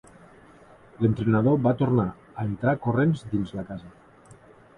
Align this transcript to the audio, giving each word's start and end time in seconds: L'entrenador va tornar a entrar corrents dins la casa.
L'entrenador 1.03 1.59
va 1.67 1.73
tornar 1.81 2.07
a 2.31 2.47
entrar 2.53 2.75
corrents 2.87 3.23
dins 3.37 3.55
la 3.61 3.67
casa. 3.71 3.95